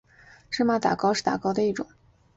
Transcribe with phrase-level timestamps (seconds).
[0.49, 1.85] 芝麻打糕是打糕的一种。